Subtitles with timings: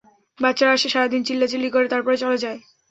[0.39, 2.59] বাচ্চারা আসে সারাদিন চিল্লাচিল্লি করে, তারপর চলে যায়।